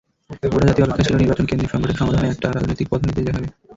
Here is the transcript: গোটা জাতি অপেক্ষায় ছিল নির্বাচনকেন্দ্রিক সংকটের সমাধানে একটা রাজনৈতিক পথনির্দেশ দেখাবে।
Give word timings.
গোটা 0.45 0.65
জাতি 0.69 0.81
অপেক্ষায় 0.81 1.05
ছিল 1.07 1.15
নির্বাচনকেন্দ্রিক 1.17 1.71
সংকটের 1.71 1.99
সমাধানে 1.99 2.27
একটা 2.29 2.47
রাজনৈতিক 2.49 2.87
পথনির্দেশ 2.89 3.23
দেখাবে। 3.27 3.47